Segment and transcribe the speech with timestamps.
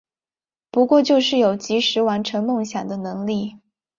[0.71, 3.59] 不过就是有及时完成梦想的能力